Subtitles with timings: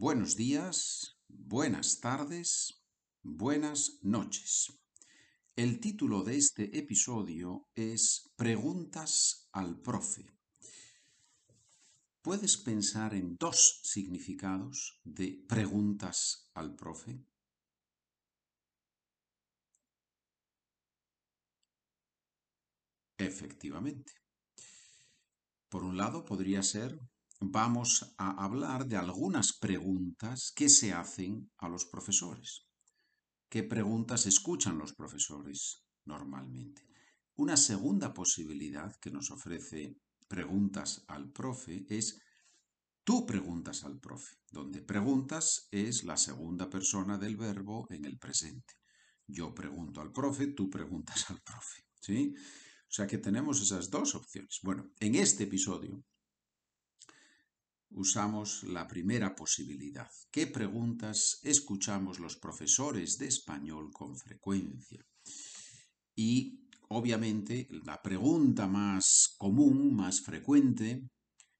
[0.00, 2.82] buenos días, buenas tardes,
[3.22, 4.72] buenas noches.
[5.54, 10.24] El título de este episodio es Preguntas al profe.
[12.22, 17.22] ¿Puedes pensar en dos significados de preguntas al profe?
[23.18, 24.14] Efectivamente.
[25.68, 26.98] Por un lado podría ser
[27.40, 32.66] vamos a hablar de algunas preguntas que se hacen a los profesores.
[33.48, 36.86] ¿Qué preguntas escuchan los profesores normalmente?
[37.36, 39.96] Una segunda posibilidad que nos ofrece
[40.28, 42.20] preguntas al profe es
[43.02, 48.74] tú preguntas al profe, donde preguntas es la segunda persona del verbo en el presente.
[49.26, 51.82] Yo pregunto al profe, tú preguntas al profe.
[52.00, 52.34] ¿sí?
[52.36, 54.60] O sea que tenemos esas dos opciones.
[54.62, 56.04] Bueno, en este episodio
[57.90, 60.10] usamos la primera posibilidad.
[60.30, 65.04] ¿Qué preguntas escuchamos los profesores de español con frecuencia?
[66.14, 71.08] Y obviamente la pregunta más común, más frecuente,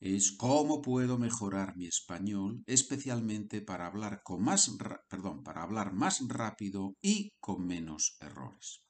[0.00, 4.76] es cómo puedo mejorar mi español, especialmente para hablar más,
[5.08, 8.82] perdón, para hablar más rápido y con menos errores.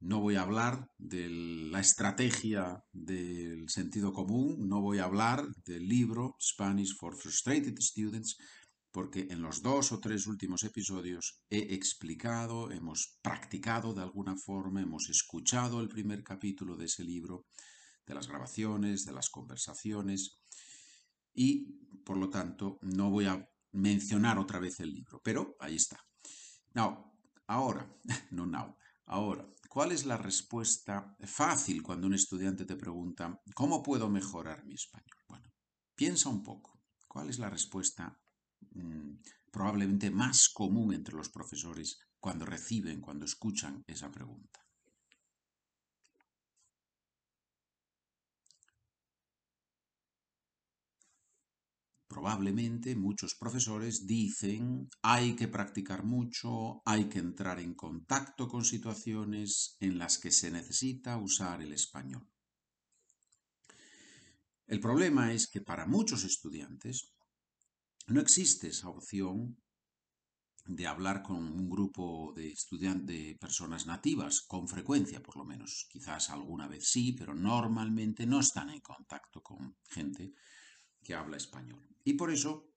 [0.00, 5.86] No voy a hablar de la estrategia del sentido común, no voy a hablar del
[5.86, 8.38] libro Spanish for Frustrated Students,
[8.90, 14.80] porque en los dos o tres últimos episodios he explicado, hemos practicado de alguna forma,
[14.80, 17.44] hemos escuchado el primer capítulo de ese libro,
[18.06, 20.40] de las grabaciones, de las conversaciones,
[21.34, 26.00] y por lo tanto no voy a mencionar otra vez el libro, pero ahí está.
[26.72, 27.12] Now,
[27.46, 27.86] ahora,
[28.30, 34.10] no now, ahora, ¿Cuál es la respuesta fácil cuando un estudiante te pregunta, ¿cómo puedo
[34.10, 35.16] mejorar mi español?
[35.28, 35.48] Bueno,
[35.94, 36.82] piensa un poco.
[37.06, 38.20] ¿Cuál es la respuesta
[38.72, 39.12] mm,
[39.52, 44.58] probablemente más común entre los profesores cuando reciben, cuando escuchan esa pregunta?
[52.10, 59.76] Probablemente muchos profesores dicen hay que practicar mucho, hay que entrar en contacto con situaciones
[59.78, 62.28] en las que se necesita usar el español.
[64.66, 67.12] El problema es que para muchos estudiantes
[68.08, 69.62] no existe esa opción
[70.66, 72.52] de hablar con un grupo de
[73.04, 75.86] de personas nativas, con frecuencia por lo menos.
[75.88, 80.32] Quizás alguna vez sí, pero normalmente no están en contacto con gente
[81.02, 81.86] que habla español.
[82.04, 82.72] Y por eso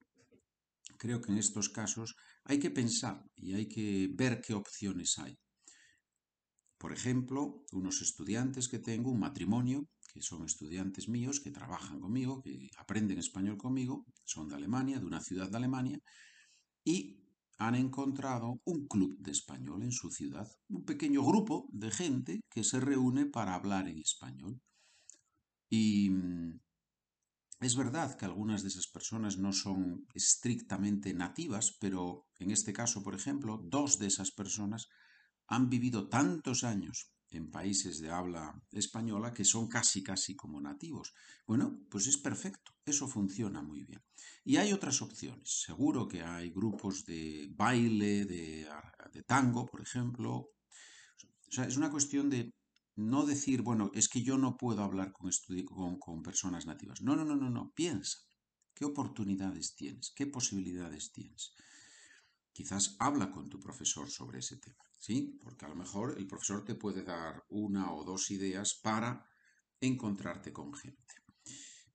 [0.98, 5.38] creo que en estos casos hay que pensar y hay que ver qué opciones hay.
[6.78, 12.42] Por ejemplo, unos estudiantes que tengo, un matrimonio, que son estudiantes míos, que trabajan conmigo,
[12.42, 16.00] que aprenden español conmigo, son de Alemania, de una ciudad de Alemania,
[16.84, 17.24] y
[17.58, 22.64] han encontrado un club de español en su ciudad, un pequeño grupo de gente que
[22.64, 24.60] se reúne para hablar en español.
[25.70, 26.60] Y mm,
[27.66, 33.04] es verdad que algunas de esas personas no son estrictamente nativas, pero en este caso,
[33.04, 34.88] por ejemplo, dos de esas personas
[35.48, 41.14] han vivido tantos años en países de habla española que son casi casi como nativos.
[41.48, 44.02] Bueno, pues es perfecto, eso funciona muy bien.
[44.44, 48.68] Y hay otras opciones, seguro que hay grupos de baile, de,
[49.12, 50.52] de tango, por ejemplo.
[51.48, 52.52] O sea, es una cuestión de
[52.96, 55.32] no decir, bueno, es que yo no puedo hablar con,
[55.66, 57.02] con, con personas nativas.
[57.02, 57.72] No, no, no, no, no.
[57.74, 58.20] Piensa.
[58.76, 60.12] ¿Qué oportunidades tienes?
[60.16, 61.54] ¿Qué posibilidades tienes?
[62.52, 65.38] Quizás habla con tu profesor sobre ese tema, ¿sí?
[65.42, 69.26] Porque a lo mejor el profesor te puede dar una o dos ideas para
[69.80, 71.14] encontrarte con gente.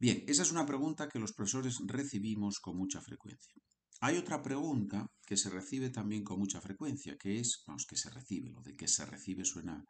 [0.01, 3.55] Bien, esa es una pregunta que los profesores recibimos con mucha frecuencia.
[4.01, 8.11] Hay otra pregunta que se recibe también con mucha frecuencia, que es, vamos, que se
[8.11, 9.85] recibe, lo de que se recibe suena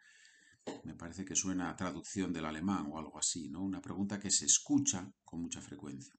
[0.85, 3.63] me parece que suena a traducción del alemán o algo así, ¿no?
[3.63, 6.15] Una pregunta que se escucha con mucha frecuencia.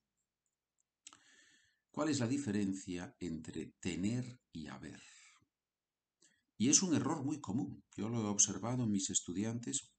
[1.91, 5.01] ¿Cuál es la diferencia entre tener y haber?
[6.57, 7.83] Y es un error muy común.
[7.95, 9.91] Yo lo he observado en mis estudiantes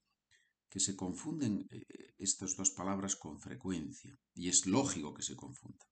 [0.69, 4.17] que se confunden eh, estas dos palabras con frecuencia.
[4.35, 5.89] Y es lógico que se confundan.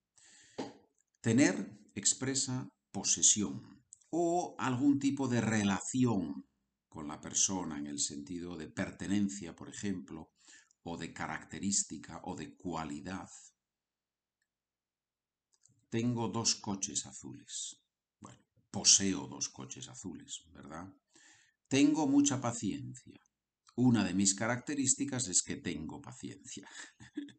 [1.21, 6.48] Tener expresa posesión o algún tipo de relación
[6.89, 10.33] con la persona en el sentido de pertenencia, por ejemplo,
[10.83, 13.29] o de característica o de cualidad.
[15.89, 17.79] Tengo dos coches azules.
[18.19, 20.91] Bueno, poseo dos coches azules, ¿verdad?
[21.67, 23.19] Tengo mucha paciencia.
[23.75, 26.67] Una de mis características es que tengo paciencia.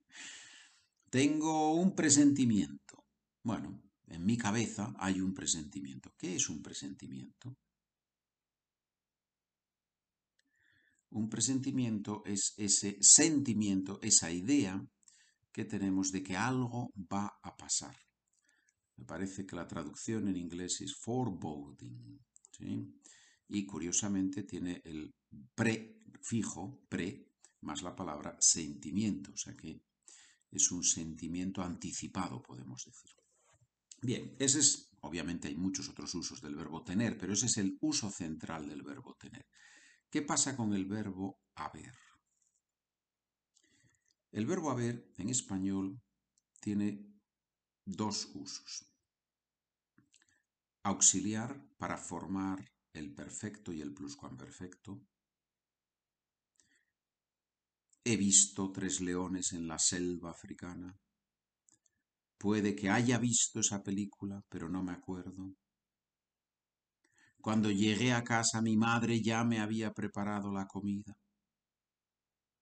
[1.10, 3.04] tengo un presentimiento.
[3.42, 6.14] Bueno, en mi cabeza hay un presentimiento.
[6.16, 7.56] ¿Qué es un presentimiento?
[11.10, 14.80] Un presentimiento es ese sentimiento, esa idea
[15.52, 17.96] que tenemos de que algo va a pasar.
[18.96, 22.20] Me parece que la traducción en inglés es foreboding.
[23.48, 25.12] Y curiosamente tiene el
[25.54, 29.32] prefijo, pre, más la palabra sentimiento.
[29.32, 29.82] O sea que
[30.50, 33.10] es un sentimiento anticipado, podemos decir.
[34.02, 37.76] Bien, ese es, obviamente hay muchos otros usos del verbo tener, pero ese es el
[37.80, 39.46] uso central del verbo tener.
[40.10, 41.94] ¿Qué pasa con el verbo haber?
[44.32, 46.02] El verbo haber en español
[46.60, 47.06] tiene
[47.84, 48.86] dos usos.
[50.82, 52.58] Auxiliar para formar
[52.92, 55.00] el perfecto y el pluscuamperfecto.
[58.02, 60.98] He visto tres leones en la selva africana.
[62.36, 65.54] Puede que haya visto esa película, pero no me acuerdo.
[67.40, 71.14] Cuando llegué a casa mi madre ya me había preparado la comida.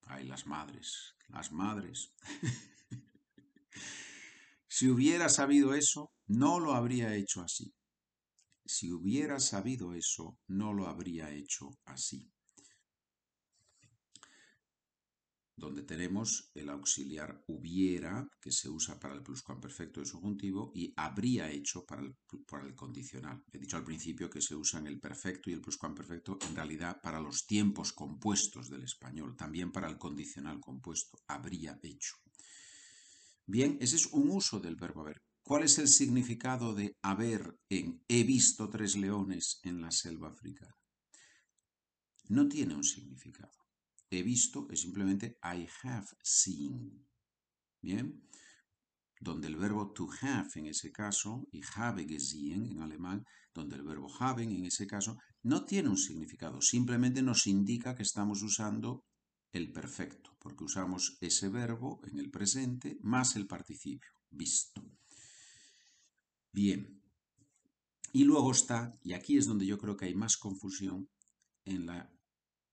[0.03, 2.13] Ay, las madres, las madres.
[4.69, 7.75] si hubiera sabido eso, no lo habría hecho así.
[8.65, 12.31] Si hubiera sabido eso, no lo habría hecho así.
[15.59, 21.51] Donde tenemos el auxiliar hubiera, que se usa para el pluscuamperfecto y subjuntivo, y habría
[21.51, 22.17] hecho para el,
[22.47, 23.43] para el condicional.
[23.53, 27.21] He dicho al principio que se usan el perfecto y el pluscuamperfecto en realidad para
[27.21, 32.17] los tiempos compuestos del español, también para el condicional compuesto, habría hecho.
[33.47, 35.23] Bien, ese es un uso del verbo haber.
[35.43, 40.77] ¿Cuál es el significado de haber en he visto tres leones en la selva africana?
[42.29, 43.68] No tiene un significado
[44.11, 47.07] he visto es simplemente I have seen.
[47.81, 48.29] Bien,
[49.21, 53.25] donde el verbo to have en ese caso y habe gesehen en alemán,
[53.55, 58.03] donde el verbo haben en ese caso no tiene un significado, simplemente nos indica que
[58.03, 59.05] estamos usando
[59.53, 64.85] el perfecto, porque usamos ese verbo en el presente más el participio, visto.
[66.53, 67.03] Bien,
[68.13, 71.09] y luego está, y aquí es donde yo creo que hay más confusión,
[71.65, 72.11] en la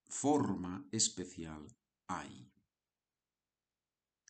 [0.07, 1.68] forma especial
[2.07, 2.52] hay.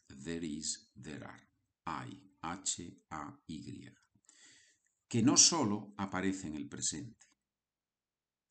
[0.07, 1.50] There is, there are.
[1.86, 3.94] Hay, H-A-Y.
[5.07, 7.27] Que no solo aparece en el presente.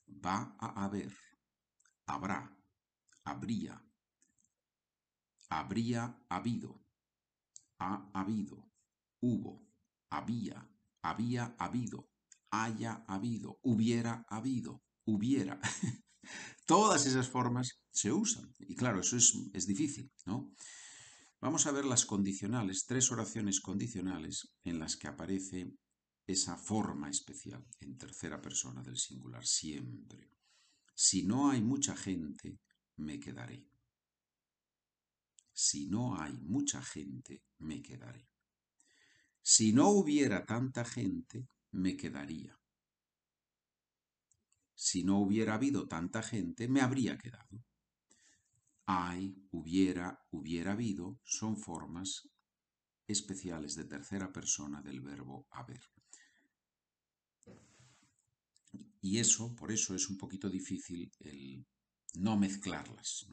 [0.09, 1.12] Va a haber,
[2.06, 2.56] habrá,
[3.25, 3.82] habría,
[5.49, 6.85] habría habido,
[7.79, 8.70] ha habido,
[9.20, 9.67] hubo,
[10.11, 10.69] había,
[11.03, 12.09] había habido,
[12.50, 15.61] haya habido, hubiera habido, hubiera.
[16.67, 18.53] Todas esas formas se usan.
[18.61, 20.53] Y claro, eso es, es difícil, ¿no?
[21.41, 25.75] Vamos a ver las condicionales, tres oraciones condicionales en las que aparece
[26.26, 30.31] esa forma especial en tercera persona del singular, siempre.
[30.94, 32.59] Si no hay mucha gente,
[32.97, 33.69] me quedaré.
[35.53, 38.27] Si no hay mucha gente, me quedaré.
[39.43, 42.59] Si no hubiera tanta gente, me quedaría
[44.75, 47.65] si no hubiera habido tanta gente, me habría quedado.
[48.87, 52.29] Hay, hubiera, hubiera habido, son formas
[53.06, 55.81] especiales de tercera persona del verbo haber.
[59.01, 61.67] Y eso, por eso es un poquito difícil el
[62.15, 63.27] no mezclarlas.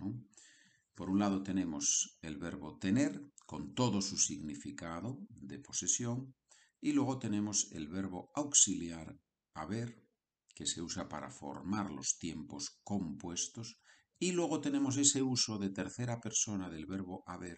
[0.95, 6.35] Por un lado tenemos el verbo tener con todo su significado de posesión
[6.81, 9.17] y luego tenemos el verbo auxiliar
[9.53, 10.10] haber
[10.53, 13.77] que se usa para formar los tiempos compuestos,
[14.19, 17.57] y luego tenemos ese uso de tercera persona del verbo haber,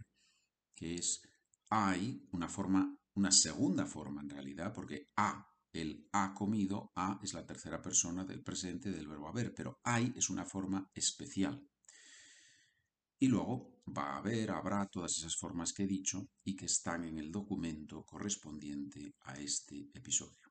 [0.76, 1.22] que es
[1.70, 7.34] hay, una forma, una segunda forma en realidad, porque ha, el ha comido, ha es
[7.34, 11.68] la tercera persona del presente del verbo haber, pero hay es una forma especial.
[13.20, 17.06] Y luego va a haber, habrá todas esas formas que he dicho y que están
[17.06, 20.43] en el documento correspondiente a este episodio.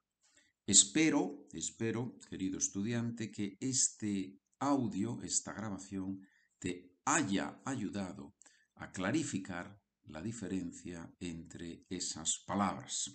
[0.65, 6.25] Espero, espero, querido estudiante, que este audio, esta grabación,
[6.61, 8.37] te haya ayudado
[8.77, 13.11] a clarificar la diferencia entre esas palabras.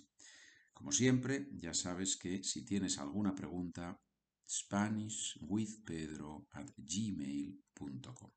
[0.74, 3.98] Como siempre, ya sabes que si tienes alguna pregunta,
[4.46, 8.30] SpanishWithPedro at gmail.com.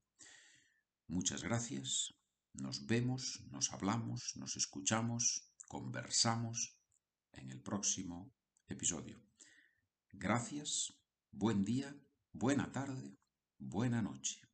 [1.08, 2.14] Muchas gracias,
[2.54, 6.78] nos vemos, nos hablamos, nos escuchamos, conversamos
[7.34, 8.34] en el próximo
[8.72, 9.22] episodio.
[10.12, 10.94] Gracias,
[11.32, 11.96] buen día,
[12.34, 13.18] buena tarde,
[13.58, 14.51] buena noche.